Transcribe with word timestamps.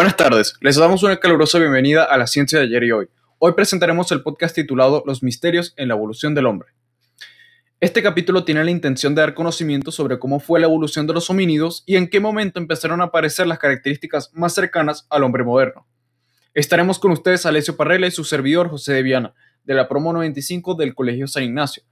Buenas 0.00 0.16
tardes, 0.16 0.54
les 0.62 0.76
damos 0.76 1.02
una 1.02 1.18
calurosa 1.18 1.58
bienvenida 1.58 2.04
a 2.04 2.16
la 2.16 2.26
ciencia 2.26 2.58
de 2.58 2.64
ayer 2.64 2.84
y 2.84 2.90
hoy. 2.90 3.08
Hoy 3.38 3.52
presentaremos 3.52 4.10
el 4.12 4.22
podcast 4.22 4.54
titulado 4.54 5.02
Los 5.04 5.22
misterios 5.22 5.74
en 5.76 5.88
la 5.88 5.94
evolución 5.94 6.34
del 6.34 6.46
hombre. 6.46 6.70
Este 7.80 8.02
capítulo 8.02 8.44
tiene 8.44 8.64
la 8.64 8.70
intención 8.70 9.14
de 9.14 9.20
dar 9.20 9.34
conocimiento 9.34 9.92
sobre 9.92 10.18
cómo 10.18 10.40
fue 10.40 10.58
la 10.58 10.64
evolución 10.64 11.06
de 11.06 11.12
los 11.12 11.28
homínidos 11.28 11.82
y 11.84 11.96
en 11.96 12.08
qué 12.08 12.18
momento 12.18 12.58
empezaron 12.58 13.02
a 13.02 13.04
aparecer 13.04 13.46
las 13.46 13.58
características 13.58 14.30
más 14.32 14.54
cercanas 14.54 15.06
al 15.10 15.22
hombre 15.22 15.44
moderno. 15.44 15.86
Estaremos 16.54 16.98
con 16.98 17.10
ustedes 17.10 17.44
Alessio 17.44 17.76
Parrella 17.76 18.06
y 18.06 18.10
su 18.10 18.24
servidor 18.24 18.70
José 18.70 18.94
de 18.94 19.02
Viana, 19.02 19.34
de 19.64 19.74
la 19.74 19.86
Promo 19.86 20.14
95 20.14 20.76
del 20.76 20.94
Colegio 20.94 21.28
San 21.28 21.42
Ignacio, 21.42 21.82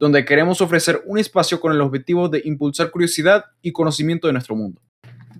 donde 0.00 0.24
queremos 0.24 0.60
ofrecer 0.60 1.00
un 1.06 1.16
espacio 1.16 1.60
con 1.60 1.70
el 1.70 1.80
objetivo 1.80 2.28
de 2.28 2.42
impulsar 2.44 2.90
curiosidad 2.90 3.44
y 3.62 3.70
conocimiento 3.70 4.26
de 4.26 4.32
nuestro 4.32 4.56
mundo. 4.56 4.82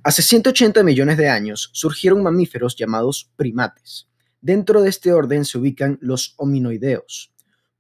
Hace 0.05 0.23
180 0.23 0.83
millones 0.83 1.17
de 1.17 1.29
años 1.29 1.71
surgieron 1.73 2.23
mamíferos 2.23 2.77
llamados 2.77 3.31
primates. 3.37 4.09
Dentro 4.41 4.83
de 4.83 4.89
este 4.89 5.13
orden 5.13 5.45
se 5.45 5.59
ubican 5.59 5.99
los 6.01 6.35
hominoideos, 6.37 7.33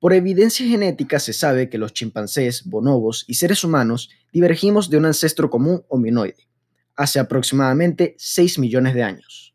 por 0.03 0.15
evidencia 0.15 0.67
genética 0.67 1.21
se 1.21 1.33
sabe 1.33 1.71
que 1.71 1.79
los 1.79 1.93
chimpancés, 1.93 2.65
bonobos 2.65 3.25
y 3.29 3.35
seres 3.35 3.63
humanos 3.63 4.11
divergimos 4.33 4.91
de 4.91 4.97
un 4.97 5.05
ancestro 5.05 5.49
común 5.49 5.85
hominoide, 5.87 6.49
hace 6.97 7.21
aproximadamente 7.21 8.17
6 8.19 8.59
millones 8.59 8.95
de 8.95 9.05
años. 9.05 9.55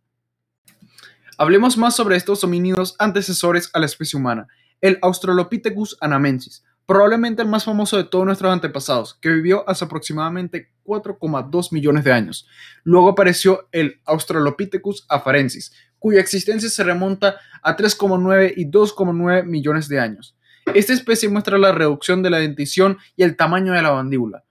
Hablemos 1.37 1.77
más 1.77 1.97
sobre 1.97 2.15
estos 2.15 2.45
homínidos 2.45 2.95
antecesores 2.97 3.69
a 3.73 3.79
la 3.81 3.87
especie 3.87 4.17
humana, 4.17 4.47
el 4.79 4.97
Australopithecus 5.01 5.97
anamensis, 5.99 6.63
probablemente 6.85 7.41
el 7.41 7.49
más 7.49 7.65
famoso 7.65 7.97
de 7.97 8.05
todos 8.05 8.25
nuestros 8.25 8.53
antepasados, 8.53 9.15
que 9.15 9.27
vivió 9.27 9.69
hace 9.69 9.83
aproximadamente 9.83 10.71
4,2 10.87 11.73
millones 11.73 12.05
de 12.05 12.13
años. 12.13 12.47
Luego 12.83 13.09
apareció 13.09 13.67
el 13.73 13.99
Australopithecus 14.05 15.05
afarensis, 15.09 15.73
cuya 15.99 16.21
existencia 16.21 16.69
se 16.69 16.83
remonta 16.83 17.37
a 17.61 17.75
3,9 17.75 18.53
y 18.55 18.65
2,9 18.65 19.43
millones 19.43 19.89
de 19.89 19.99
años. 19.99 20.37
Esta 20.73 20.93
especie 20.93 21.29
muestra 21.29 21.57
la 21.57 21.73
reducción 21.73 22.23
de 22.23 22.29
la 22.29 22.39
dentición 22.39 22.97
y 23.15 23.23
el 23.23 23.35
tamaño 23.35 23.73
de 23.73 23.81
la 23.81 23.93
mandíbula. 23.93 24.43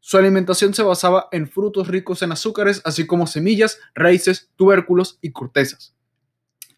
Su 0.00 0.16
alimentación 0.16 0.74
se 0.74 0.82
basaba 0.82 1.28
en 1.32 1.48
frutos 1.48 1.88
ricos 1.88 2.22
en 2.22 2.32
azúcares, 2.32 2.80
así 2.84 3.06
como 3.06 3.26
semillas, 3.26 3.78
raíces, 3.94 4.50
tubérculos 4.56 5.18
y 5.20 5.32
cortezas. 5.32 5.96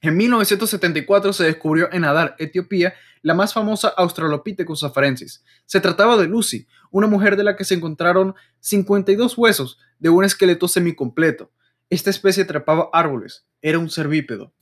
En 0.01 0.17
1974 0.17 1.33
se 1.33 1.45
descubrió 1.45 1.93
en 1.93 2.05
Adar, 2.05 2.37
Etiopía, 2.39 2.95
la 3.23 3.35
más 3.35 3.53
famosa 3.53 3.89
Australopithecus 3.89 4.85
afarensis. 4.85 5.45
Se 5.67 5.81
trataba 5.81 6.17
de 6.17 6.27
Lucy, 6.27 6.67
una 6.91 7.07
mujer 7.07 7.37
de 7.37 7.45
la 7.45 7.57
que 7.57 7.65
se 7.65 7.75
encontraron 7.75 8.35
52 8.61 9.37
huesos 9.37 9.79
de 9.99 10.09
un 10.09 10.25
esqueleto 10.25 10.69
semicompleto. 10.69 11.51
Esta 11.91 12.11
especie 12.11 12.45
trepaba 12.45 12.91
árboles, 12.93 13.47
era 13.63 13.79
un 13.79 13.91
cervípedo. 13.91 14.53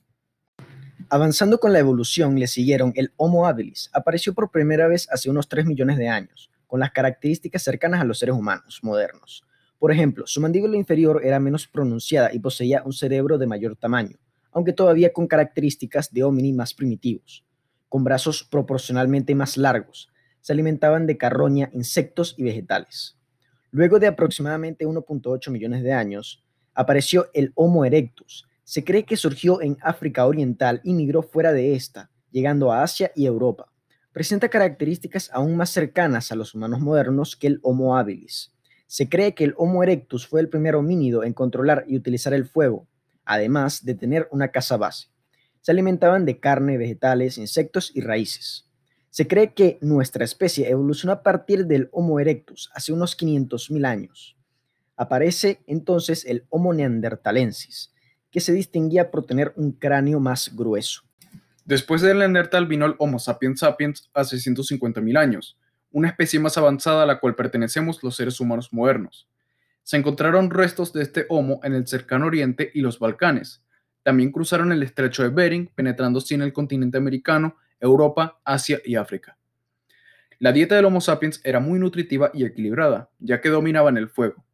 Avanzando 1.09 1.59
con 1.59 1.71
la 1.71 1.79
evolución, 1.79 2.37
le 2.37 2.47
siguieron 2.47 2.91
el 2.95 3.13
Homo 3.15 3.47
habilis. 3.47 3.89
Apareció 3.93 4.33
por 4.33 4.51
primera 4.51 4.87
vez 4.87 5.07
hace 5.09 5.29
unos 5.29 5.47
3 5.47 5.65
millones 5.65 5.97
de 5.97 6.09
años, 6.09 6.51
con 6.67 6.81
las 6.81 6.91
características 6.91 7.63
cercanas 7.63 8.01
a 8.01 8.03
los 8.03 8.19
seres 8.19 8.35
humanos 8.35 8.79
modernos. 8.83 9.45
Por 9.79 9.91
ejemplo, 9.91 10.27
su 10.27 10.41
mandíbula 10.41 10.75
inferior 10.75 11.21
era 11.23 11.39
menos 11.39 11.67
pronunciada 11.67 12.33
y 12.33 12.39
poseía 12.39 12.81
un 12.83 12.93
cerebro 12.93 13.37
de 13.37 13.47
mayor 13.47 13.75
tamaño, 13.75 14.17
aunque 14.51 14.73
todavía 14.73 15.13
con 15.13 15.27
características 15.27 16.11
de 16.11 16.23
homini 16.23 16.51
más 16.51 16.73
primitivos, 16.73 17.45
con 17.89 18.03
brazos 18.03 18.43
proporcionalmente 18.43 19.35
más 19.35 19.57
largos. 19.57 20.09
Se 20.41 20.53
alimentaban 20.53 21.07
de 21.07 21.17
carroña, 21.17 21.69
insectos 21.73 22.35
y 22.37 22.43
vegetales. 22.43 23.17
Luego 23.71 23.99
de 23.99 24.07
aproximadamente 24.07 24.85
1.8 24.85 25.51
millones 25.51 25.83
de 25.83 25.93
años, 25.93 26.43
apareció 26.73 27.29
el 27.33 27.51
Homo 27.55 27.85
erectus, 27.85 28.47
se 28.67 28.83
cree 28.83 29.05
que 29.05 29.15
surgió 29.15 29.61
en 29.61 29.77
África 29.81 30.25
Oriental 30.25 30.81
y 30.83 30.93
migró 30.93 31.23
fuera 31.23 31.53
de 31.53 31.73
esta, 31.73 32.11
llegando 32.31 32.73
a 32.73 32.83
Asia 32.83 33.13
y 33.15 33.25
Europa. 33.25 33.71
Presenta 34.11 34.49
características 34.49 35.29
aún 35.31 35.55
más 35.55 35.69
cercanas 35.69 36.33
a 36.33 36.35
los 36.35 36.53
humanos 36.53 36.81
modernos 36.81 37.37
que 37.37 37.47
el 37.47 37.59
Homo 37.63 37.95
habilis. 37.95 38.53
Se 38.85 39.07
cree 39.07 39.33
que 39.33 39.45
el 39.45 39.53
Homo 39.55 39.83
erectus 39.83 40.27
fue 40.27 40.41
el 40.41 40.49
primer 40.49 40.75
homínido 40.75 41.23
en 41.23 41.31
controlar 41.31 41.85
y 41.87 41.95
utilizar 41.95 42.33
el 42.33 42.45
fuego, 42.45 42.89
además 43.23 43.85
de 43.85 43.95
tener 43.95 44.27
una 44.31 44.49
casa 44.49 44.75
base. 44.75 45.07
Se 45.67 45.71
alimentaban 45.71 46.23
de 46.23 46.39
carne, 46.39 46.77
vegetales, 46.77 47.37
insectos 47.37 47.91
y 47.93 47.99
raíces. 47.99 48.69
Se 49.09 49.27
cree 49.27 49.53
que 49.53 49.77
nuestra 49.81 50.23
especie 50.23 50.69
evolucionó 50.69 51.11
a 51.11 51.23
partir 51.23 51.65
del 51.65 51.89
Homo 51.91 52.21
erectus 52.21 52.69
hace 52.73 52.93
unos 52.93 53.17
500.000 53.17 53.85
años. 53.85 54.37
Aparece 54.95 55.59
entonces 55.67 56.23
el 56.23 56.45
Homo 56.47 56.73
neanderthalensis, 56.73 57.93
que 58.31 58.39
se 58.39 58.53
distinguía 58.53 59.11
por 59.11 59.25
tener 59.25 59.51
un 59.57 59.73
cráneo 59.73 60.21
más 60.21 60.55
grueso. 60.55 61.01
Después 61.65 62.01
del 62.01 62.19
Neandertal 62.19 62.65
vino 62.65 62.85
el 62.85 62.95
Homo 62.97 63.19
sapiens 63.19 63.59
sapiens 63.59 64.09
hace 64.13 64.37
150.000 64.37 65.19
años, 65.19 65.57
una 65.91 66.07
especie 66.07 66.39
más 66.39 66.57
avanzada 66.57 67.03
a 67.03 67.07
la 67.07 67.19
cual 67.19 67.35
pertenecemos 67.35 68.01
los 68.03 68.15
seres 68.15 68.39
humanos 68.39 68.71
modernos. 68.71 69.27
Se 69.83 69.97
encontraron 69.97 70.49
restos 70.49 70.93
de 70.93 71.01
este 71.01 71.25
Homo 71.27 71.59
en 71.63 71.73
el 71.73 71.85
cercano 71.87 72.27
Oriente 72.27 72.71
y 72.73 72.79
los 72.79 72.99
Balcanes. 72.99 73.66
También 74.07 74.31
cruzaron 74.31 74.71
el 74.71 74.83
estrecho 74.83 75.23
de 75.23 75.27
Bering, 75.27 75.69
penetrando 75.75 76.19
así 76.19 76.33
en 76.33 76.41
el 76.41 76.53
continente 76.53 76.97
americano, 76.97 77.57
Europa, 77.77 78.39
Asia 78.45 78.79
y 78.85 78.95
África. 78.95 79.37
La 80.39 80.53
dieta 80.53 80.77
del 80.77 80.85
Homo 80.85 81.01
sapiens 81.01 81.41
era 81.43 81.59
muy 81.59 81.77
nutritiva 81.77 82.31
y 82.33 82.45
equilibrada, 82.45 83.09
ya 83.19 83.41
que 83.41 83.49
dominaban 83.49 83.97
el 83.97 84.07
fuego. 84.07 84.45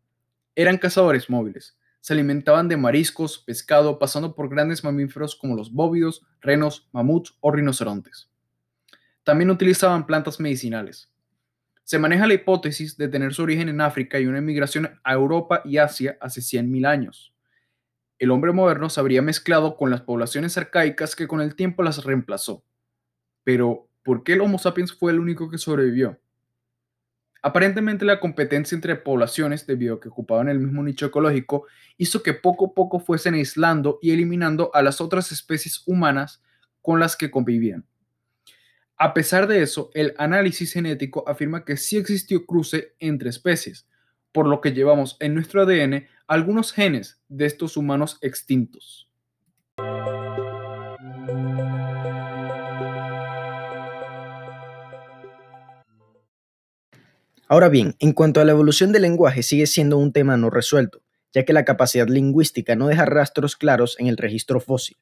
Eran 0.56 0.80
cazadores 0.80 1.30
móviles, 1.30 1.78
se 2.00 2.14
alimentaban 2.14 2.68
de 2.68 2.78
mariscos, 2.78 3.44
pescado, 3.46 4.00
pasando 4.00 4.34
por 4.34 4.50
grandes 4.50 4.84
mamíferos 4.84 5.36
como 5.36 5.56
los 5.56 5.72
bóvidos, 5.72 6.25
renos, 6.41 6.90
mamuts 6.91 7.38
o 7.40 7.52
rinocerontes. 7.52 8.31
También 9.24 9.52
utilizaban 9.52 10.08
plantas 10.08 10.40
medicinales. 10.40 11.12
Se 11.84 12.00
maneja 12.00 12.25
la 12.25 12.34
hipótesis 12.34 12.97
de 12.97 13.08
tener 13.08 13.35
su 13.35 13.44
origen 13.44 13.70
en 13.70 13.81
África 13.81 14.20
y 14.20 14.25
una 14.25 14.40
emigración 14.40 15.00
a 15.03 15.14
Europa 15.14 15.62
y 15.64 15.78
Asia 15.78 16.18
hace 16.20 16.41
100.000 16.41 16.88
años. 16.88 17.32
El 18.23 18.31
hombre 18.31 18.53
moderno 18.53 18.89
se 18.89 19.01
habría 19.01 19.22
mezclado 19.22 19.75
con 19.75 19.89
las 19.89 20.00
poblaciones 20.00 20.57
arcaicas 20.57 21.13
que 21.13 21.28
con 21.28 21.41
el 21.41 21.57
tiempo 21.57 21.84
las 21.84 22.06
reemplazó. 22.06 22.63
Pero, 23.44 23.89
¿por 24.01 24.23
qué 24.23 24.31
el 24.31 24.39
Homo 24.39 24.59
sapiens 24.59 24.94
fue 24.94 25.11
el 25.11 25.19
único 25.19 25.50
que 25.50 25.57
sobrevivió? 25.57 26.17
Aparentemente 27.41 28.06
la 28.06 28.22
competencia 28.22 28.75
entre 28.75 28.95
poblaciones, 28.95 29.67
debido 29.67 29.95
a 29.95 30.00
que 30.00 30.07
ocupaban 30.07 30.47
el 30.47 30.59
mismo 30.59 30.81
nicho 30.84 31.06
ecológico, 31.06 31.66
hizo 31.97 32.23
que 32.23 32.34
poco 32.34 32.67
a 32.67 32.73
poco 32.73 33.01
fuesen 33.01 33.34
aislando 33.34 34.00
y 34.01 34.11
eliminando 34.11 34.72
a 34.73 34.81
las 34.81 35.01
otras 35.01 35.34
especies 35.34 35.84
humanas 35.85 36.41
con 36.81 37.01
las 37.01 37.17
que 37.17 37.29
convivían. 37.29 37.85
A 38.95 39.13
pesar 39.13 39.47
de 39.47 39.63
eso, 39.63 39.91
el 39.94 40.13
análisis 40.17 40.72
genético 40.72 41.28
afirma 41.28 41.66
que 41.66 41.75
sí 41.75 41.97
existió 41.97 42.45
cruce 42.45 42.95
entre 43.00 43.31
especies, 43.31 43.85
por 44.31 44.47
lo 44.47 44.61
que 44.61 44.72
llevamos 44.72 45.17
en 45.19 45.34
nuestro 45.34 45.63
ADN 45.63 46.07
algunos 46.33 46.71
genes 46.71 47.21
de 47.29 47.45
estos 47.45 47.77
humanos 47.77 48.17
extintos. 48.21 49.07
Ahora 57.47 57.69
bien, 57.69 57.95
en 57.99 58.13
cuanto 58.13 58.41
a 58.41 58.45
la 58.45 58.51
evolución 58.51 58.91
del 58.91 59.03
lenguaje, 59.03 59.43
sigue 59.43 59.67
siendo 59.67 59.99
un 59.99 60.11
tema 60.11 60.35
no 60.35 60.49
resuelto, 60.49 61.03
ya 61.33 61.45
que 61.45 61.53
la 61.53 61.66
capacidad 61.66 62.07
lingüística 62.07 62.75
no 62.75 62.88
deja 62.88 63.05
rastros 63.05 63.55
claros 63.55 63.95
en 63.99 64.07
el 64.07 64.17
registro 64.17 64.59
fósil. 64.59 64.97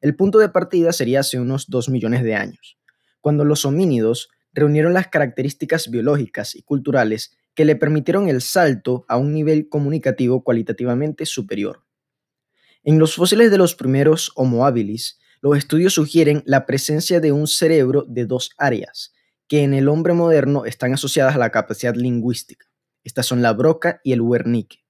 El 0.00 0.16
punto 0.16 0.38
de 0.38 0.48
partida 0.48 0.92
sería 0.92 1.20
hace 1.20 1.38
unos 1.38 1.68
2 1.68 1.90
millones 1.90 2.22
de 2.22 2.36
años, 2.36 2.78
cuando 3.20 3.44
los 3.44 3.66
homínidos 3.66 4.30
reunieron 4.54 4.94
las 4.94 5.08
características 5.08 5.90
biológicas 5.90 6.54
y 6.54 6.62
culturales 6.62 7.36
que 7.54 7.64
le 7.64 7.76
permitieron 7.76 8.28
el 8.28 8.40
salto 8.40 9.04
a 9.08 9.16
un 9.16 9.32
nivel 9.32 9.68
comunicativo 9.68 10.42
cualitativamente 10.42 11.26
superior. 11.26 11.84
En 12.82 12.98
los 12.98 13.14
fósiles 13.14 13.50
de 13.50 13.58
los 13.58 13.74
primeros 13.74 14.32
Homo 14.36 14.64
habilis, 14.64 15.18
los 15.42 15.56
estudios 15.56 15.94
sugieren 15.94 16.42
la 16.46 16.66
presencia 16.66 17.20
de 17.20 17.32
un 17.32 17.46
cerebro 17.46 18.04
de 18.08 18.26
dos 18.26 18.50
áreas, 18.58 19.12
que 19.48 19.62
en 19.62 19.74
el 19.74 19.88
hombre 19.88 20.12
moderno 20.12 20.64
están 20.64 20.94
asociadas 20.94 21.34
a 21.34 21.38
la 21.38 21.50
capacidad 21.50 21.94
lingüística. 21.94 22.66
Estas 23.04 23.26
son 23.26 23.42
la 23.42 23.52
broca 23.52 24.00
y 24.04 24.12
el 24.12 24.20
Wernicke, 24.20 24.84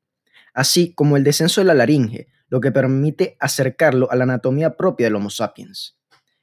así 0.53 0.95
como 0.95 1.17
el 1.17 1.25
descenso 1.25 1.61
de 1.61 1.67
la 1.67 1.75
laringe, 1.75 2.29
lo 2.49 2.61
que 2.61 2.73
permite 2.73 3.37
acercarlo 3.39 4.11
a 4.11 4.17
la 4.17 4.25
anatomía 4.25 4.77
propia 4.77 5.07
del 5.07 5.15
Homo 5.15 5.31
sapiens. 5.31 5.97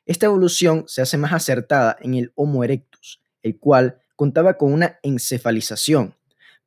Esta 0.06 0.26
evolución 0.26 0.86
se 0.88 1.02
hace 1.02 1.18
más 1.18 1.34
acertada 1.34 1.98
en 2.00 2.14
el 2.14 2.32
Homo 2.36 2.64
erectus, 2.64 3.22
el 3.44 3.60
cual 3.60 4.00
contaba 4.18 4.58
con 4.58 4.74
una 4.74 5.00
encefalización, 5.04 6.16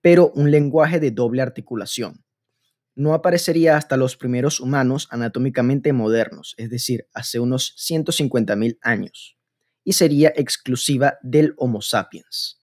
pero 0.00 0.30
un 0.34 0.50
lenguaje 0.50 1.00
de 1.00 1.10
doble 1.10 1.42
articulación. 1.42 2.24
No 2.94 3.12
aparecería 3.12 3.76
hasta 3.76 3.98
los 3.98 4.16
primeros 4.16 4.60
humanos 4.60 5.08
anatómicamente 5.10 5.92
modernos, 5.92 6.54
es 6.56 6.70
decir, 6.70 7.06
hace 7.12 7.40
unos 7.40 7.74
150.000 7.76 8.78
años 8.80 9.36
y 9.84 9.92
sería 9.92 10.32
exclusiva 10.36 11.18
del 11.22 11.54
Homo 11.56 11.82
sapiens. 11.82 12.60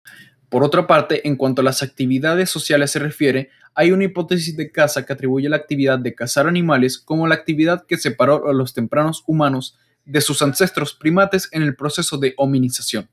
Por 0.49 0.63
otra 0.63 0.87
parte, 0.87 1.27
en 1.27 1.37
cuanto 1.37 1.63
a 1.63 1.65
las 1.65 1.83
actividades 1.83 2.51
sociales 2.51 2.91
se 2.91 2.99
refiere, 2.99 3.51
hay 3.75 3.91
una 3.91 4.05
hipótesis 4.05 4.57
de 4.57 4.71
caza 4.71 5.05
que 5.05 5.13
atribuye 5.13 5.49
la 5.49 5.57
actividad 5.57 5.99
de 5.99 6.15
cazar 6.15 6.47
animales 6.47 6.99
como 6.99 7.27
la 7.27 7.35
actividad 7.35 7.87
que 7.87 7.97
separó 7.97 8.49
a 8.49 8.53
los 8.53 8.75
tempranos 8.75 9.25
humanos 9.27 9.79
de 10.05 10.21
sus 10.21 10.43
ancestros 10.43 10.95
primates 10.95 11.49
en 11.53 11.63
el 11.63 11.75
proceso 11.75 12.19
de 12.19 12.35
hominización. 12.37 13.09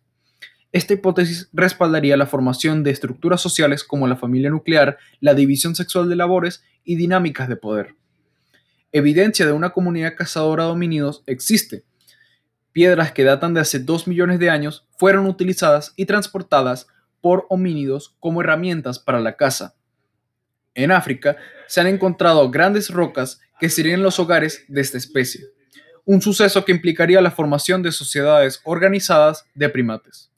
Esta 0.71 0.93
hipótesis 0.93 1.49
respaldaría 1.51 2.15
la 2.15 2.27
formación 2.27 2.83
de 2.83 2.91
estructuras 2.91 3.41
sociales 3.41 3.83
como 3.83 4.07
la 4.07 4.15
familia 4.15 4.49
nuclear, 4.49 4.97
la 5.19 5.33
división 5.33 5.75
sexual 5.75 6.07
de 6.07 6.15
labores 6.15 6.63
y 6.85 6.95
dinámicas 6.95 7.49
de 7.49 7.57
poder. 7.57 7.95
Evidencia 8.93 9.45
de 9.45 9.51
una 9.51 9.71
comunidad 9.71 10.15
cazadora 10.15 10.65
de 10.65 10.71
homínidos 10.71 11.23
existe. 11.25 11.83
Piedras 12.71 13.11
que 13.11 13.25
datan 13.25 13.53
de 13.53 13.59
hace 13.59 13.79
2 13.79 14.07
millones 14.07 14.39
de 14.39 14.49
años 14.49 14.87
fueron 14.97 15.25
utilizadas 15.25 15.93
y 15.97 16.05
transportadas 16.05 16.87
por 17.19 17.45
homínidos 17.49 18.15
como 18.19 18.41
herramientas 18.41 18.97
para 18.97 19.19
la 19.19 19.35
caza. 19.35 19.75
En 20.73 20.91
África 20.91 21.35
se 21.67 21.81
han 21.81 21.87
encontrado 21.87 22.49
grandes 22.49 22.89
rocas 22.89 23.41
que 23.59 23.69
serían 23.69 24.03
los 24.03 24.19
hogares 24.19 24.63
de 24.69 24.79
esta 24.79 24.97
especie, 24.97 25.47
un 26.05 26.21
suceso 26.21 26.63
que 26.63 26.71
implicaría 26.71 27.21
la 27.21 27.31
formación 27.31 27.83
de 27.83 27.91
sociedades 27.91 28.61
organizadas 28.63 29.45
de 29.53 29.69
primates. 29.69 30.30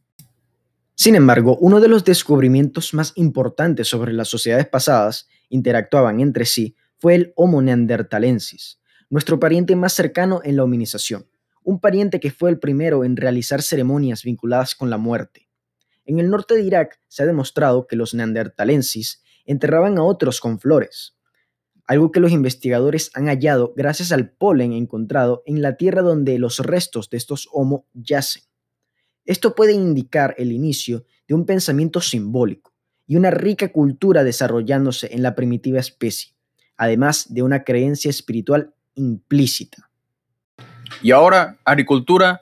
Sin 0.95 1.15
embargo, 1.15 1.57
uno 1.59 1.79
de 1.79 1.87
los 1.87 2.03
descubrimientos 2.03 2.93
más 2.93 3.13
importantes 3.15 3.87
sobre 3.87 4.13
las 4.13 4.27
sociedades 4.27 4.67
pasadas 4.67 5.27
interactuaban 5.49 6.19
entre 6.19 6.45
sí 6.45 6.75
fue 6.97 7.15
el 7.15 7.33
Homo 7.35 7.61
neanderthalensis, 7.61 8.79
nuestro 9.09 9.39
pariente 9.39 9.75
más 9.75 9.93
cercano 9.93 10.41
en 10.43 10.55
la 10.55 10.63
hominización, 10.63 11.27
un 11.63 11.79
pariente 11.79 12.19
que 12.19 12.31
fue 12.31 12.49
el 12.51 12.59
primero 12.59 13.03
en 13.03 13.17
realizar 13.17 13.61
ceremonias 13.61 14.23
vinculadas 14.23 14.75
con 14.75 14.89
la 14.89 14.97
muerte. 14.97 15.49
En 16.05 16.19
el 16.19 16.29
norte 16.29 16.53
de 16.53 16.61
Irak 16.63 16.99
se 17.07 17.23
ha 17.23 17.25
demostrado 17.25 17.87
que 17.87 17.95
los 17.95 18.13
neandertalensis 18.13 19.23
enterraban 19.45 19.97
a 19.97 20.03
otros 20.03 20.39
con 20.39 20.59
flores, 20.59 21.17
algo 21.85 22.11
que 22.11 22.19
los 22.19 22.31
investigadores 22.31 23.11
han 23.13 23.25
hallado 23.27 23.73
gracias 23.75 24.11
al 24.11 24.29
polen 24.29 24.73
encontrado 24.73 25.43
en 25.45 25.61
la 25.61 25.75
tierra 25.75 26.01
donde 26.01 26.37
los 26.39 26.59
restos 26.59 27.09
de 27.09 27.17
estos 27.17 27.49
Homo 27.51 27.87
yacen. 27.93 28.43
Esto 29.25 29.55
puede 29.55 29.73
indicar 29.73 30.35
el 30.37 30.51
inicio 30.51 31.05
de 31.27 31.35
un 31.35 31.45
pensamiento 31.45 32.01
simbólico 32.01 32.73
y 33.07 33.15
una 33.15 33.31
rica 33.31 33.71
cultura 33.71 34.23
desarrollándose 34.23 35.13
en 35.13 35.23
la 35.23 35.35
primitiva 35.35 35.79
especie, 35.79 36.33
además 36.77 37.33
de 37.33 37.41
una 37.41 37.63
creencia 37.63 38.09
espiritual 38.09 38.73
implícita. 38.95 39.89
Y 41.01 41.11
ahora, 41.11 41.57
agricultura 41.65 42.41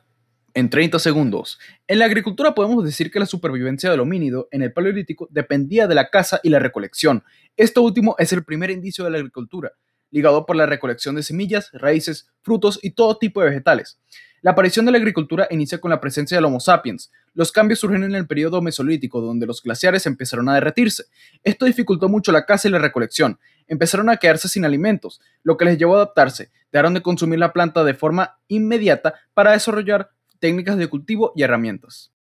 en 0.54 0.70
30 0.70 1.00
segundos. 1.00 1.60
En 1.88 2.00
la 2.00 2.06
agricultura 2.06 2.54
podemos 2.54 2.84
decir 2.84 3.12
que 3.12 3.20
la 3.20 3.26
supervivencia 3.26 3.90
del 3.90 4.00
homínido 4.00 4.48
en 4.52 4.62
el 4.62 4.74
Paleolítico 4.74 5.28
dependía 5.32 5.88
de 5.88 5.96
la 5.96 6.10
caza 6.10 6.40
y 6.44 6.50
la 6.50 6.60
recolección. 6.60 7.24
Esto 7.56 7.82
último 7.82 8.16
es 8.18 8.34
el 8.34 8.44
primer 8.44 8.70
indicio 8.70 9.06
de 9.06 9.12
la 9.12 9.18
agricultura, 9.18 9.72
ligado 10.10 10.46
por 10.46 10.56
la 10.56 10.66
recolección 10.66 11.16
de 11.16 11.24
semillas, 11.24 11.70
raíces, 11.74 12.30
frutos 12.42 12.80
y 12.82 12.92
todo 12.92 13.18
tipo 13.18 13.42
de 13.42 13.50
vegetales. 13.50 14.00
La 14.44 14.52
aparición 14.52 14.88
de 14.88 14.92
la 14.92 14.98
agricultura 14.98 15.48
inicia 15.52 15.80
con 15.80 15.92
la 15.92 16.02
presencia 16.02 16.36
del 16.36 16.46
Homo 16.46 16.60
sapiens. 16.60 17.12
Los 17.36 17.52
cambios 17.52 17.80
surgen 17.80 18.04
en 18.04 18.16
el 18.16 18.26
periodo 18.26 18.60
mesolítico, 18.60 19.22
donde 19.22 19.46
los 19.46 19.62
glaciares 19.62 20.08
empezaron 20.08 20.50
a 20.50 20.56
derretirse. 20.56 21.06
Esto 21.44 21.66
dificultó 21.66 22.10
mucho 22.10 22.32
la 22.32 22.48
caza 22.48 22.68
y 22.68 22.72
la 22.72 22.80
recolección. 22.80 23.38
Empezaron 23.68 24.10
a 24.10 24.18
quedarse 24.18 24.48
sin 24.48 24.66
alimentos, 24.66 25.22
lo 25.44 25.58
que 25.58 25.66
les 25.66 25.78
llevó 25.78 25.94
a 25.94 25.98
adaptarse. 25.98 26.50
Dejaron 26.72 26.96
de 26.96 27.04
consumir 27.04 27.38
la 27.38 27.54
planta 27.54 27.84
de 27.84 27.94
forma 27.94 28.40
inmediata 28.48 29.14
para 29.36 29.52
desarrollar 29.52 30.10
técnicas 30.40 30.76
de 30.78 30.88
cultivo 30.88 31.34
y 31.36 31.44
herramientas. 31.44 32.12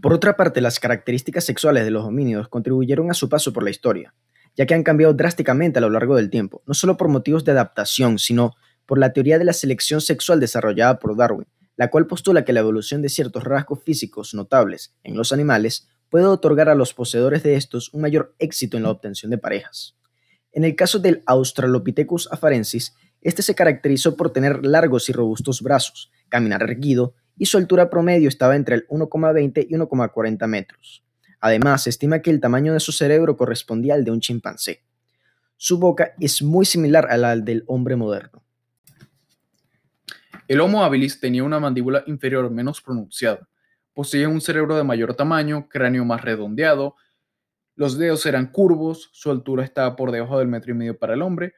Por 0.00 0.12
otra 0.12 0.36
parte, 0.36 0.60
las 0.60 0.78
características 0.78 1.44
sexuales 1.44 1.84
de 1.84 1.90
los 1.90 2.04
homínidos 2.04 2.48
contribuyeron 2.48 3.10
a 3.10 3.14
su 3.14 3.28
paso 3.28 3.52
por 3.52 3.64
la 3.64 3.70
historia, 3.70 4.14
ya 4.54 4.64
que 4.64 4.74
han 4.74 4.84
cambiado 4.84 5.12
drásticamente 5.12 5.80
a 5.80 5.82
lo 5.82 5.90
largo 5.90 6.14
del 6.14 6.30
tiempo, 6.30 6.62
no 6.66 6.74
solo 6.74 6.96
por 6.96 7.08
motivos 7.08 7.44
de 7.44 7.50
adaptación, 7.50 8.20
sino 8.20 8.54
por 8.88 8.98
la 8.98 9.12
teoría 9.12 9.38
de 9.38 9.44
la 9.44 9.52
selección 9.52 10.00
sexual 10.00 10.40
desarrollada 10.40 10.98
por 10.98 11.14
Darwin, 11.14 11.46
la 11.76 11.90
cual 11.90 12.06
postula 12.06 12.46
que 12.46 12.54
la 12.54 12.60
evolución 12.60 13.02
de 13.02 13.10
ciertos 13.10 13.44
rasgos 13.44 13.82
físicos 13.84 14.32
notables 14.32 14.94
en 15.04 15.14
los 15.14 15.30
animales 15.30 15.88
puede 16.08 16.24
otorgar 16.24 16.70
a 16.70 16.74
los 16.74 16.94
poseedores 16.94 17.42
de 17.42 17.54
estos 17.54 17.92
un 17.92 18.00
mayor 18.00 18.34
éxito 18.38 18.78
en 18.78 18.84
la 18.84 18.90
obtención 18.90 19.30
de 19.30 19.36
parejas. 19.36 19.94
En 20.52 20.64
el 20.64 20.74
caso 20.74 20.98
del 21.00 21.22
Australopithecus 21.26 22.32
afarensis, 22.32 22.94
este 23.20 23.42
se 23.42 23.54
caracterizó 23.54 24.16
por 24.16 24.32
tener 24.32 24.64
largos 24.64 25.10
y 25.10 25.12
robustos 25.12 25.60
brazos, 25.60 26.10
caminar 26.30 26.62
erguido 26.62 27.14
y 27.36 27.44
su 27.44 27.58
altura 27.58 27.90
promedio 27.90 28.30
estaba 28.30 28.56
entre 28.56 28.76
el 28.76 28.88
1,20 28.88 29.66
y 29.68 29.74
1,40 29.74 30.46
metros. 30.46 31.04
Además, 31.40 31.82
se 31.82 31.90
estima 31.90 32.22
que 32.22 32.30
el 32.30 32.40
tamaño 32.40 32.72
de 32.72 32.80
su 32.80 32.92
cerebro 32.92 33.36
correspondía 33.36 33.92
al 33.92 34.04
de 34.04 34.12
un 34.12 34.20
chimpancé. 34.20 34.82
Su 35.58 35.78
boca 35.78 36.14
es 36.18 36.40
muy 36.40 36.64
similar 36.64 37.06
a 37.10 37.18
la 37.18 37.36
del 37.36 37.64
hombre 37.66 37.96
moderno. 37.96 38.47
El 40.48 40.60
Homo 40.60 40.82
habilis 40.82 41.20
tenía 41.20 41.44
una 41.44 41.60
mandíbula 41.60 42.02
inferior 42.06 42.50
menos 42.50 42.82
pronunciada. 42.82 43.48
Poseía 43.94 44.28
un 44.28 44.40
cerebro 44.40 44.76
de 44.76 44.82
mayor 44.82 45.14
tamaño, 45.14 45.68
cráneo 45.68 46.04
más 46.04 46.22
redondeado, 46.22 46.96
los 47.76 47.96
dedos 47.96 48.26
eran 48.26 48.50
curvos, 48.50 49.08
su 49.12 49.30
altura 49.30 49.62
estaba 49.62 49.94
por 49.94 50.10
debajo 50.10 50.40
del 50.40 50.48
metro 50.48 50.72
y 50.72 50.74
medio 50.74 50.98
para 50.98 51.14
el 51.14 51.22
hombre, 51.22 51.54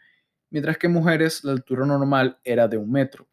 mientras 0.50 0.76
que 0.76 0.88
mujeres 0.88 1.42
la 1.44 1.52
altura 1.52 1.86
normal 1.86 2.38
era 2.44 2.68
de 2.68 2.76
un 2.76 2.92
metro 2.92 3.30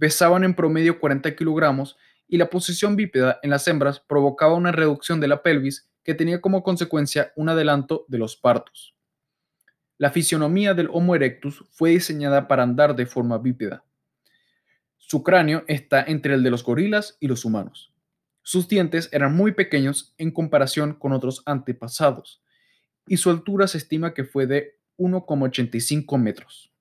pesaban 0.00 0.44
en 0.44 0.54
promedio 0.54 0.98
40 0.98 1.36
kilogramos 1.36 1.96
y 2.26 2.38
la 2.38 2.48
posición 2.48 2.96
bípeda 2.96 3.38
en 3.42 3.50
las 3.50 3.68
hembras 3.68 4.00
provocaba 4.00 4.54
una 4.54 4.72
reducción 4.72 5.20
de 5.20 5.28
la 5.28 5.42
pelvis 5.42 5.88
que 6.02 6.14
tenía 6.14 6.40
como 6.40 6.62
consecuencia 6.62 7.32
un 7.36 7.50
adelanto 7.50 8.06
de 8.08 8.16
los 8.16 8.34
partos. 8.34 8.96
La 9.98 10.10
fisionomía 10.10 10.72
del 10.72 10.88
Homo 10.90 11.14
erectus 11.14 11.66
fue 11.70 11.90
diseñada 11.90 12.48
para 12.48 12.62
andar 12.62 12.96
de 12.96 13.04
forma 13.04 13.36
bípeda. 13.36 13.84
Su 15.10 15.24
cráneo 15.24 15.64
está 15.66 16.04
entre 16.04 16.34
el 16.34 16.44
de 16.44 16.50
los 16.50 16.62
gorilas 16.62 17.16
y 17.18 17.26
los 17.26 17.44
humanos. 17.44 17.92
Sus 18.42 18.68
dientes 18.68 19.08
eran 19.10 19.34
muy 19.34 19.50
pequeños 19.50 20.14
en 20.18 20.30
comparación 20.30 20.94
con 20.94 21.10
otros 21.10 21.42
antepasados, 21.46 22.44
y 23.08 23.16
su 23.16 23.28
altura 23.30 23.66
se 23.66 23.78
estima 23.78 24.14
que 24.14 24.22
fue 24.22 24.46
de 24.46 24.78
1,85 24.98 26.16
metros. 26.16 26.72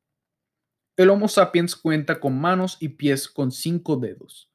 El 0.95 1.09
Homo 1.09 1.27
sapiens 1.27 1.75
cuenta 1.75 2.19
con 2.19 2.39
manos 2.39 2.77
y 2.79 2.89
pies 2.89 3.27
con 3.27 3.51
cinco 3.51 3.95
dedos, 3.97 4.51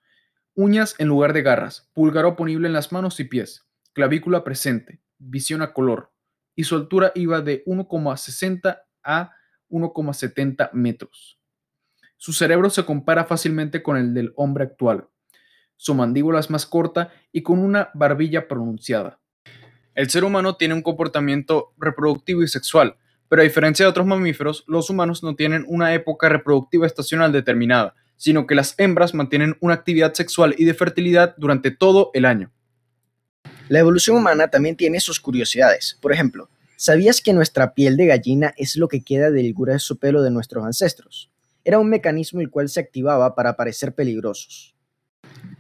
uñas 0.54 0.94
en 0.98 1.08
lugar 1.08 1.32
de 1.32 1.42
garras, 1.42 1.90
pulgar 1.94 2.26
oponible 2.26 2.68
en 2.68 2.74
las 2.74 2.92
manos 2.92 3.18
y 3.18 3.24
pies, 3.24 3.66
clavícula 3.92 4.44
presente, 4.44 5.00
visión 5.18 5.62
a 5.62 5.72
color, 5.72 6.12
y 6.54 6.62
su 6.62 6.76
altura 6.76 7.10
iba 7.16 7.40
de 7.40 7.64
1,60 7.64 8.82
a 9.02 9.32
1,70 9.68 10.70
metros. 10.74 11.40
Su 12.24 12.32
cerebro 12.32 12.70
se 12.70 12.86
compara 12.86 13.26
fácilmente 13.26 13.82
con 13.82 13.98
el 13.98 14.14
del 14.14 14.32
hombre 14.36 14.64
actual. 14.64 15.08
Su 15.76 15.94
mandíbula 15.94 16.40
es 16.40 16.48
más 16.48 16.64
corta 16.64 17.12
y 17.32 17.42
con 17.42 17.58
una 17.58 17.90
barbilla 17.92 18.48
pronunciada. 18.48 19.20
El 19.94 20.08
ser 20.08 20.24
humano 20.24 20.56
tiene 20.56 20.72
un 20.72 20.80
comportamiento 20.80 21.74
reproductivo 21.76 22.42
y 22.42 22.48
sexual, 22.48 22.96
pero 23.28 23.42
a 23.42 23.44
diferencia 23.44 23.84
de 23.84 23.90
otros 23.90 24.06
mamíferos, 24.06 24.64
los 24.66 24.88
humanos 24.88 25.22
no 25.22 25.36
tienen 25.36 25.66
una 25.68 25.92
época 25.92 26.30
reproductiva 26.30 26.86
estacional 26.86 27.30
determinada, 27.30 27.94
sino 28.16 28.46
que 28.46 28.54
las 28.54 28.74
hembras 28.78 29.12
mantienen 29.12 29.58
una 29.60 29.74
actividad 29.74 30.14
sexual 30.14 30.54
y 30.56 30.64
de 30.64 30.72
fertilidad 30.72 31.34
durante 31.36 31.72
todo 31.72 32.10
el 32.14 32.24
año. 32.24 32.50
La 33.68 33.80
evolución 33.80 34.16
humana 34.16 34.48
también 34.48 34.78
tiene 34.78 34.98
sus 35.00 35.20
curiosidades. 35.20 35.98
Por 36.00 36.10
ejemplo, 36.10 36.48
¿sabías 36.76 37.20
que 37.20 37.34
nuestra 37.34 37.74
piel 37.74 37.98
de 37.98 38.06
gallina 38.06 38.54
es 38.56 38.78
lo 38.78 38.88
que 38.88 39.04
queda 39.04 39.30
del 39.30 39.52
grueso 39.52 39.96
pelo 39.96 40.22
de 40.22 40.30
nuestros 40.30 40.64
ancestros? 40.64 41.30
Era 41.64 41.78
un 41.78 41.88
mecanismo 41.88 42.40
el 42.40 42.50
cual 42.50 42.68
se 42.68 42.80
activaba 42.80 43.34
para 43.34 43.56
parecer 43.56 43.94
peligrosos. 43.94 44.74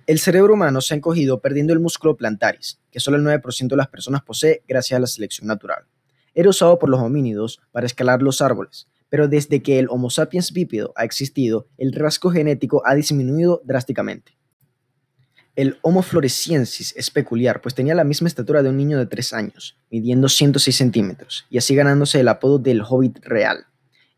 El 0.06 0.18
cerebro 0.18 0.54
humano 0.54 0.80
se 0.80 0.94
ha 0.94 0.96
encogido 0.98 1.40
perdiendo 1.40 1.72
el 1.72 1.80
músculo 1.80 2.16
plantaris, 2.16 2.80
que 2.90 3.00
solo 3.00 3.16
el 3.16 3.24
9% 3.24 3.68
de 3.68 3.76
las 3.76 3.88
personas 3.88 4.22
posee 4.22 4.62
gracias 4.68 4.96
a 4.96 5.00
la 5.00 5.06
selección 5.06 5.46
natural 5.46 5.86
era 6.34 6.50
usado 6.50 6.78
por 6.78 6.90
los 6.90 7.00
homínidos 7.00 7.60
para 7.72 7.86
escalar 7.86 8.22
los 8.22 8.42
árboles, 8.42 8.88
pero 9.08 9.28
desde 9.28 9.62
que 9.62 9.78
el 9.78 9.88
Homo 9.88 10.10
sapiens 10.10 10.52
bípedo 10.52 10.92
ha 10.96 11.04
existido, 11.04 11.68
el 11.78 11.92
rasgo 11.92 12.30
genético 12.30 12.82
ha 12.84 12.94
disminuido 12.94 13.62
drásticamente. 13.64 14.36
El 15.54 15.78
Homo 15.82 16.02
floresiensis 16.02 16.92
es 16.96 17.10
peculiar, 17.10 17.60
pues 17.60 17.76
tenía 17.76 17.94
la 17.94 18.02
misma 18.02 18.26
estatura 18.26 18.62
de 18.62 18.70
un 18.70 18.76
niño 18.76 18.98
de 18.98 19.06
3 19.06 19.32
años, 19.34 19.78
midiendo 19.88 20.28
106 20.28 20.76
centímetros, 20.76 21.46
y 21.48 21.58
así 21.58 21.76
ganándose 21.76 22.18
el 22.18 22.28
apodo 22.28 22.58
del 22.58 22.82
hobbit 22.82 23.20
real. 23.22 23.66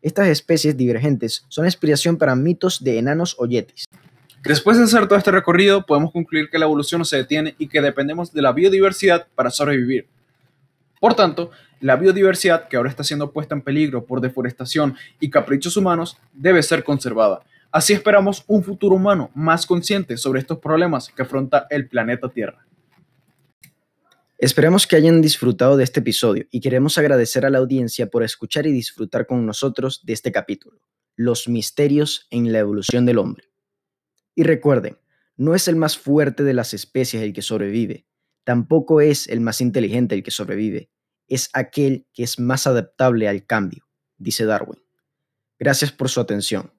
Estas 0.07 0.29
especies 0.29 0.77
divergentes 0.77 1.43
son 1.49 1.65
inspiración 1.65 2.15
para 2.15 2.33
mitos 2.33 2.81
de 2.81 2.97
enanos 2.97 3.35
o 3.37 3.45
yetis. 3.45 3.83
Después 4.41 4.77
de 4.77 4.85
hacer 4.85 5.05
todo 5.05 5.19
este 5.19 5.31
recorrido, 5.31 5.85
podemos 5.85 6.13
concluir 6.13 6.49
que 6.49 6.57
la 6.57 6.63
evolución 6.63 6.99
no 6.99 7.03
se 7.03 7.17
detiene 7.17 7.55
y 7.59 7.67
que 7.67 7.81
dependemos 7.81 8.31
de 8.31 8.41
la 8.41 8.53
biodiversidad 8.53 9.27
para 9.35 9.49
sobrevivir. 9.49 10.07
Por 11.01 11.13
tanto, 11.13 11.51
la 11.81 11.97
biodiversidad, 11.97 12.69
que 12.69 12.77
ahora 12.77 12.89
está 12.89 13.03
siendo 13.03 13.33
puesta 13.33 13.53
en 13.53 13.61
peligro 13.61 14.05
por 14.05 14.21
deforestación 14.21 14.95
y 15.19 15.29
caprichos 15.29 15.75
humanos, 15.75 16.17
debe 16.31 16.63
ser 16.63 16.85
conservada. 16.85 17.41
Así 17.69 17.91
esperamos 17.91 18.45
un 18.47 18.63
futuro 18.63 18.95
humano 18.95 19.29
más 19.35 19.65
consciente 19.65 20.15
sobre 20.15 20.39
estos 20.39 20.59
problemas 20.59 21.09
que 21.09 21.23
afronta 21.23 21.67
el 21.69 21.85
planeta 21.85 22.29
Tierra. 22.29 22.66
Esperamos 24.39 24.85
que 24.85 24.95
hayan 24.95 25.19
disfrutado 25.19 25.77
de 25.77 25.83
este 25.83 26.01
episodio 26.01 26.45
y 26.51 26.61
queremos 26.61 26.99
agradecer 26.99 27.43
a 27.43 27.49
la 27.49 27.57
audiencia 27.57 28.11
por 28.11 28.21
escuchar 28.21 28.67
y 28.67 28.71
disfrutar 28.71 29.25
con 29.25 29.47
nosotros 29.47 30.05
de 30.05 30.13
este 30.13 30.31
capítulo, 30.31 30.79
Los 31.15 31.47
misterios 31.47 32.27
en 32.29 32.51
la 32.51 32.59
evolución 32.59 33.07
del 33.07 33.17
hombre. 33.17 33.45
Y 34.35 34.43
recuerden, 34.43 34.99
no 35.37 35.55
es 35.55 35.67
el 35.67 35.75
más 35.75 35.97
fuerte 35.97 36.43
de 36.43 36.53
las 36.53 36.75
especies 36.75 37.23
el 37.23 37.33
que 37.33 37.41
sobrevive, 37.41 38.05
tampoco 38.43 39.01
es 39.01 39.27
el 39.27 39.41
más 39.41 39.59
inteligente 39.59 40.13
el 40.13 40.21
que 40.21 40.29
sobrevive, 40.29 40.91
es 41.27 41.49
aquel 41.53 42.05
que 42.13 42.21
es 42.21 42.37
más 42.37 42.67
adaptable 42.67 43.27
al 43.27 43.43
cambio, 43.43 43.87
dice 44.17 44.45
Darwin. 44.45 44.83
Gracias 45.57 45.91
por 45.91 46.09
su 46.09 46.19
atención. 46.19 46.76